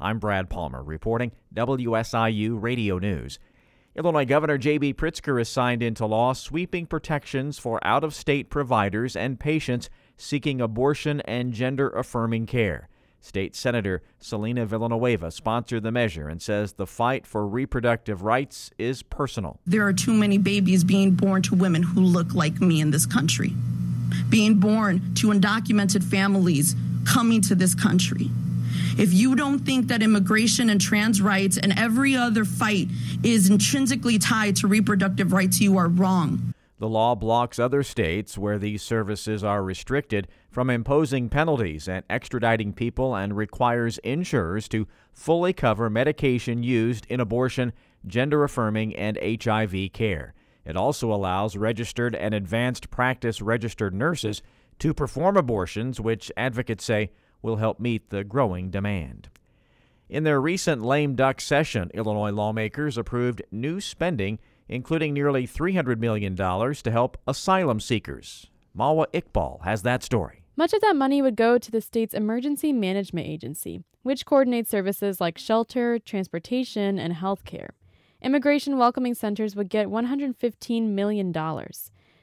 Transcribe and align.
I'm 0.00 0.18
Brad 0.18 0.48
Palmer 0.48 0.82
reporting 0.82 1.32
WSIU 1.54 2.60
Radio 2.60 2.98
News. 2.98 3.38
Illinois 3.94 4.24
Governor 4.24 4.56
J.B. 4.56 4.94
Pritzker 4.94 5.36
has 5.36 5.48
signed 5.50 5.82
into 5.82 6.06
law 6.06 6.32
sweeping 6.32 6.86
protections 6.86 7.58
for 7.58 7.86
out 7.86 8.02
of 8.02 8.14
state 8.14 8.48
providers 8.48 9.14
and 9.14 9.38
patients 9.38 9.90
seeking 10.16 10.60
abortion 10.60 11.20
and 11.22 11.52
gender 11.52 11.90
affirming 11.90 12.46
care. 12.46 12.88
State 13.20 13.54
Senator 13.54 14.02
Celina 14.18 14.64
Villanueva 14.64 15.30
sponsored 15.30 15.82
the 15.82 15.92
measure 15.92 16.28
and 16.28 16.40
says 16.40 16.72
the 16.72 16.86
fight 16.86 17.26
for 17.26 17.46
reproductive 17.46 18.22
rights 18.22 18.70
is 18.78 19.02
personal. 19.02 19.60
There 19.66 19.86
are 19.86 19.92
too 19.92 20.14
many 20.14 20.38
babies 20.38 20.82
being 20.82 21.10
born 21.10 21.42
to 21.42 21.54
women 21.54 21.82
who 21.82 22.00
look 22.00 22.32
like 22.34 22.60
me 22.62 22.80
in 22.80 22.90
this 22.90 23.04
country, 23.04 23.52
being 24.30 24.54
born 24.54 25.14
to 25.16 25.26
undocumented 25.26 26.02
families 26.02 26.74
coming 27.04 27.42
to 27.42 27.54
this 27.54 27.74
country. 27.74 28.30
If 28.98 29.12
you 29.12 29.34
don't 29.34 29.60
think 29.60 29.88
that 29.88 30.02
immigration 30.02 30.70
and 30.70 30.80
trans 30.80 31.22
rights 31.22 31.56
and 31.56 31.78
every 31.78 32.16
other 32.16 32.44
fight 32.44 32.88
is 33.22 33.48
intrinsically 33.48 34.18
tied 34.18 34.56
to 34.56 34.66
reproductive 34.66 35.32
rights, 35.32 35.60
you 35.60 35.78
are 35.78 35.88
wrong. 35.88 36.54
The 36.80 36.88
law 36.88 37.14
blocks 37.14 37.58
other 37.58 37.82
states 37.82 38.38
where 38.38 38.58
these 38.58 38.82
services 38.82 39.44
are 39.44 39.62
restricted 39.62 40.28
from 40.50 40.70
imposing 40.70 41.28
penalties 41.28 41.86
and 41.86 42.08
extraditing 42.08 42.74
people 42.74 43.14
and 43.14 43.36
requires 43.36 43.98
insurers 43.98 44.66
to 44.68 44.88
fully 45.12 45.52
cover 45.52 45.90
medication 45.90 46.62
used 46.62 47.06
in 47.10 47.20
abortion, 47.20 47.74
gender 48.06 48.44
affirming, 48.44 48.96
and 48.96 49.18
HIV 49.22 49.92
care. 49.92 50.32
It 50.64 50.74
also 50.74 51.12
allows 51.12 51.54
registered 51.54 52.14
and 52.14 52.32
advanced 52.32 52.90
practice 52.90 53.42
registered 53.42 53.92
nurses 53.92 54.40
to 54.78 54.94
perform 54.94 55.36
abortions, 55.36 56.00
which 56.00 56.32
advocates 56.36 56.84
say 56.84 57.10
will 57.42 57.56
help 57.56 57.80
meet 57.80 58.10
the 58.10 58.24
growing 58.24 58.70
demand. 58.70 59.28
In 60.08 60.24
their 60.24 60.40
recent 60.40 60.82
lame 60.82 61.14
duck 61.14 61.40
session, 61.40 61.90
Illinois 61.94 62.32
lawmakers 62.32 62.98
approved 62.98 63.42
new 63.50 63.80
spending 63.80 64.38
including 64.70 65.12
nearly 65.12 65.46
$300 65.46 65.98
million 65.98 66.34
to 66.36 66.90
help 66.90 67.18
asylum 67.26 67.80
seekers. 67.80 68.46
Mawa 68.76 69.06
Iqbal 69.12 69.64
has 69.64 69.82
that 69.82 70.02
story. 70.02 70.44
Much 70.56 70.72
of 70.72 70.80
that 70.80 70.94
money 70.94 71.20
would 71.20 71.36
go 71.36 71.58
to 71.58 71.70
the 71.70 71.80
state's 71.80 72.14
Emergency 72.14 72.72
Management 72.72 73.26
Agency, 73.26 73.82
which 74.02 74.24
coordinates 74.24 74.70
services 74.70 75.20
like 75.20 75.38
shelter, 75.38 75.98
transportation, 75.98 76.98
and 76.98 77.12
health 77.14 77.44
care. 77.44 77.74
Immigration 78.22 78.78
welcoming 78.78 79.14
centers 79.14 79.56
would 79.56 79.68
get 79.68 79.88
$115 79.88 80.82
million. 80.88 81.32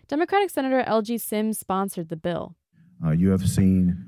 Democratic 0.08 0.50
Senator 0.50 0.84
Elgie 0.88 1.20
Sims 1.20 1.60
sponsored 1.60 2.08
the 2.08 2.16
bill. 2.16 2.56
Uh, 3.04 3.12
you 3.12 3.30
have 3.30 3.48
seen 3.48 4.07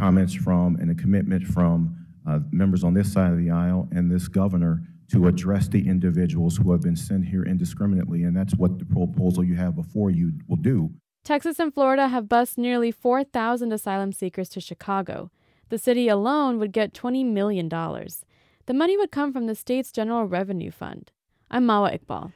comments 0.00 0.32
from 0.32 0.76
and 0.76 0.90
a 0.90 0.94
commitment 0.94 1.46
from 1.46 1.94
uh, 2.26 2.38
members 2.50 2.82
on 2.82 2.94
this 2.94 3.12
side 3.12 3.30
of 3.30 3.36
the 3.36 3.50
aisle 3.50 3.86
and 3.92 4.10
this 4.10 4.28
governor 4.28 4.82
to 5.12 5.26
address 5.26 5.68
the 5.68 5.86
individuals 5.86 6.56
who 6.56 6.72
have 6.72 6.80
been 6.80 6.96
sent 6.96 7.26
here 7.26 7.42
indiscriminately, 7.42 8.22
and 8.22 8.34
that's 8.34 8.54
what 8.54 8.78
the 8.78 8.86
proposal 8.86 9.44
you 9.44 9.56
have 9.56 9.76
before 9.76 10.10
you 10.10 10.32
will 10.48 10.56
do. 10.56 10.90
Texas 11.22 11.58
and 11.58 11.74
Florida 11.74 12.08
have 12.08 12.30
bused 12.30 12.56
nearly 12.56 12.90
4,000 12.90 13.72
asylum 13.72 14.10
seekers 14.10 14.48
to 14.48 14.60
Chicago. 14.60 15.30
The 15.68 15.76
city 15.76 16.08
alone 16.08 16.58
would 16.58 16.72
get 16.72 16.94
$20 16.94 17.26
million. 17.26 17.68
The 17.68 18.74
money 18.74 18.96
would 18.96 19.10
come 19.10 19.34
from 19.34 19.46
the 19.46 19.54
state's 19.54 19.92
general 19.92 20.24
revenue 20.24 20.70
fund. 20.70 21.12
I'm 21.50 21.66
Mawa 21.66 21.98
Iqbal. 21.98 22.32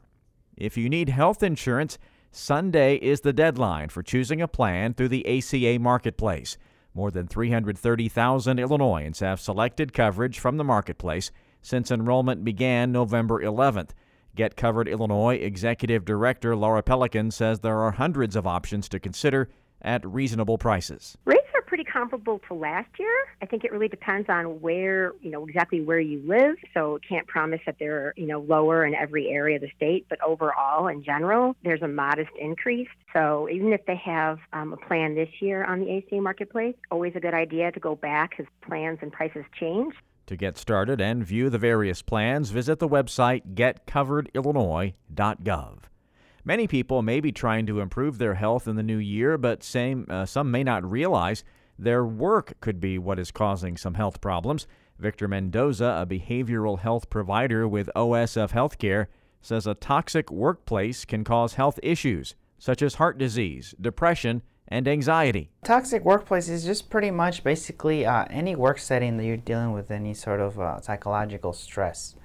If 0.54 0.76
you 0.76 0.90
need 0.90 1.08
health 1.08 1.42
insurance, 1.42 1.96
Sunday 2.30 2.96
is 2.96 3.22
the 3.22 3.32
deadline 3.32 3.88
for 3.88 4.02
choosing 4.02 4.42
a 4.42 4.48
plan 4.48 4.92
through 4.92 5.08
the 5.08 5.26
ACA 5.26 5.78
Marketplace. 5.78 6.58
More 6.94 7.10
than 7.10 7.26
330,000 7.26 8.60
Illinoisans 8.60 9.18
have 9.18 9.40
selected 9.40 9.92
coverage 9.92 10.38
from 10.38 10.58
the 10.58 10.64
marketplace 10.64 11.32
since 11.60 11.90
enrollment 11.90 12.44
began 12.44 12.92
November 12.92 13.42
11th. 13.42 13.90
Get 14.36 14.56
Covered 14.56 14.86
Illinois 14.86 15.34
Executive 15.36 16.04
Director 16.04 16.54
Laura 16.54 16.82
Pelican 16.82 17.32
says 17.32 17.60
there 17.60 17.80
are 17.80 17.92
hundreds 17.92 18.36
of 18.36 18.46
options 18.46 18.88
to 18.90 19.00
consider 19.00 19.48
at 19.82 20.06
reasonable 20.06 20.56
prices. 20.56 21.18
Pretty 21.24 21.43
comparable 21.94 22.40
to 22.48 22.54
last 22.54 22.88
year. 22.98 23.14
I 23.40 23.46
think 23.46 23.62
it 23.64 23.72
really 23.72 23.88
depends 23.88 24.28
on 24.28 24.60
where, 24.60 25.12
you 25.22 25.30
know, 25.30 25.46
exactly 25.46 25.80
where 25.80 26.00
you 26.00 26.20
live. 26.26 26.56
So 26.74 26.98
can't 27.08 27.26
promise 27.28 27.60
that 27.66 27.76
they're, 27.78 28.12
you 28.16 28.26
know, 28.26 28.40
lower 28.40 28.84
in 28.84 28.94
every 28.94 29.28
area 29.28 29.54
of 29.56 29.62
the 29.62 29.70
state, 29.76 30.06
but 30.08 30.18
overall, 30.20 30.88
in 30.88 31.04
general, 31.04 31.54
there's 31.62 31.82
a 31.82 31.88
modest 31.88 32.32
increase. 32.38 32.88
So 33.12 33.48
even 33.48 33.72
if 33.72 33.86
they 33.86 34.00
have 34.04 34.40
um, 34.52 34.72
a 34.72 34.76
plan 34.76 35.14
this 35.14 35.28
year 35.40 35.62
on 35.64 35.78
the 35.80 35.98
ACA 35.98 36.20
marketplace, 36.20 36.74
always 36.90 37.12
a 37.14 37.20
good 37.20 37.34
idea 37.34 37.70
to 37.70 37.78
go 37.78 37.94
back 37.94 38.32
as 38.40 38.46
plans 38.66 38.98
and 39.00 39.12
prices 39.12 39.44
change. 39.58 39.94
To 40.26 40.36
get 40.36 40.58
started 40.58 41.00
and 41.00 41.24
view 41.24 41.48
the 41.48 41.58
various 41.58 42.02
plans, 42.02 42.50
visit 42.50 42.80
the 42.80 42.88
website 42.88 43.54
getcoveredillinois.gov. 43.54 45.78
Many 46.46 46.66
people 46.66 47.00
may 47.02 47.20
be 47.20 47.32
trying 47.32 47.64
to 47.66 47.80
improve 47.80 48.18
their 48.18 48.34
health 48.34 48.68
in 48.68 48.76
the 48.76 48.82
new 48.82 48.98
year, 48.98 49.38
but 49.38 49.62
same, 49.62 50.06
uh, 50.10 50.26
some 50.26 50.50
may 50.50 50.62
not 50.64 50.90
realize 50.90 51.44
their 51.78 52.04
work 52.04 52.54
could 52.60 52.80
be 52.80 52.98
what 52.98 53.18
is 53.18 53.30
causing 53.30 53.76
some 53.76 53.94
health 53.94 54.20
problems. 54.20 54.66
Victor 54.98 55.26
Mendoza, 55.26 55.98
a 56.00 56.06
behavioral 56.06 56.78
health 56.78 57.10
provider 57.10 57.66
with 57.66 57.90
OSF 57.96 58.52
Healthcare, 58.52 59.06
says 59.42 59.66
a 59.66 59.74
toxic 59.74 60.30
workplace 60.30 61.04
can 61.04 61.24
cause 61.24 61.54
health 61.54 61.78
issues 61.82 62.34
such 62.64 62.80
as 62.80 62.94
heart 62.94 63.18
disease, 63.18 63.74
depression, 63.78 64.40
and 64.68 64.88
anxiety. 64.88 65.50
Toxic 65.64 66.02
workplace 66.02 66.48
is 66.48 66.64
just 66.64 66.88
pretty 66.88 67.10
much 67.10 67.44
basically 67.44 68.06
uh, 68.06 68.24
any 68.30 68.56
work 68.56 68.78
setting 68.78 69.18
that 69.18 69.24
you're 69.26 69.36
dealing 69.36 69.72
with 69.72 69.90
any 69.90 70.14
sort 70.14 70.40
of 70.40 70.58
uh, 70.58 70.80
psychological 70.80 71.52
stress. 71.52 72.16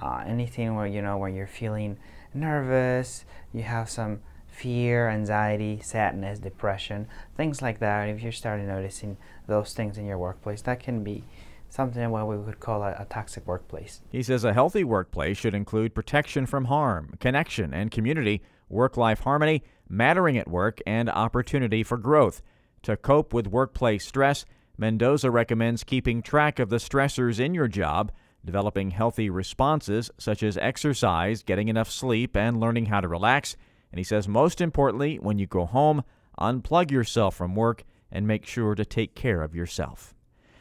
Uh, 0.00 0.22
anything 0.26 0.74
where 0.74 0.86
you 0.86 1.00
know 1.00 1.16
where 1.16 1.30
you're 1.30 1.46
feeling 1.46 1.98
nervous, 2.34 3.24
you 3.54 3.62
have 3.62 3.88
some 3.88 4.20
fear, 4.56 5.08
anxiety, 5.10 5.80
sadness, 5.82 6.38
depression, 6.38 7.06
things 7.36 7.60
like 7.60 7.78
that. 7.80 8.08
If 8.08 8.22
you're 8.22 8.32
starting 8.32 8.66
noticing 8.66 9.18
those 9.46 9.74
things 9.74 9.98
in 9.98 10.06
your 10.06 10.18
workplace, 10.18 10.62
that 10.62 10.80
can 10.80 11.04
be 11.04 11.24
something 11.68 12.10
what 12.10 12.26
we 12.26 12.38
would 12.38 12.58
call 12.58 12.82
a, 12.82 12.92
a, 12.98 13.06
toxic 13.10 13.46
workplace. 13.46 14.00
He 14.10 14.22
says 14.22 14.44
a 14.44 14.54
healthy 14.54 14.82
workplace 14.82 15.36
should 15.36 15.54
include 15.54 15.94
protection 15.94 16.46
from 16.46 16.66
harm, 16.66 17.14
connection 17.20 17.74
and 17.74 17.90
community, 17.90 18.40
work 18.68 18.96
life 18.96 19.20
harmony, 19.20 19.62
mattering 19.88 20.38
at 20.38 20.48
work, 20.48 20.80
and 20.86 21.10
opportunity 21.10 21.82
for 21.82 21.98
growth. 21.98 22.40
To 22.82 22.96
cope 22.96 23.34
with 23.34 23.48
workplace 23.48 24.06
stress, 24.06 24.46
Mendoza 24.78 25.30
recommends 25.30 25.84
keeping 25.84 26.22
track 26.22 26.58
of 26.58 26.70
the 26.70 26.76
stressors 26.76 27.38
in 27.38 27.52
your 27.52 27.68
job, 27.68 28.10
developing 28.44 28.90
healthy 28.90 29.28
responses 29.28 30.10
such 30.18 30.42
as 30.42 30.56
exercise, 30.56 31.42
getting 31.42 31.68
enough 31.68 31.90
sleep, 31.90 32.36
and 32.36 32.58
learning 32.58 32.86
how 32.86 33.00
to 33.00 33.08
relax. 33.08 33.56
And 33.92 33.98
he 33.98 34.04
says, 34.04 34.26
most 34.26 34.60
importantly, 34.60 35.16
when 35.16 35.38
you 35.38 35.46
go 35.46 35.66
home, 35.66 36.02
unplug 36.40 36.90
yourself 36.90 37.34
from 37.36 37.54
work 37.54 37.84
and 38.10 38.26
make 38.26 38.46
sure 38.46 38.74
to 38.74 38.84
take 38.84 39.14
care 39.14 39.42
of 39.42 39.54
yourself. 39.54 40.14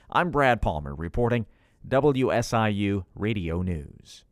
I'm 0.09 0.31
Brad 0.31 0.61
Palmer 0.61 0.93
reporting 0.93 1.45
WSIU 1.87 3.05
Radio 3.15 3.61
News. 3.61 4.24